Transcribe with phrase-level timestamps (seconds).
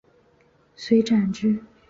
[0.75, 1.61] 遂斩之。